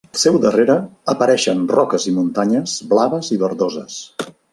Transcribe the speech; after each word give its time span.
Al 0.09 0.17
seu 0.19 0.37
darrere, 0.43 0.75
apareixen 1.13 1.61
roques 1.73 2.07
i 2.11 2.13
muntanyes 2.15 2.73
blaves 2.95 3.31
i 3.37 3.39
verdoses. 3.45 4.01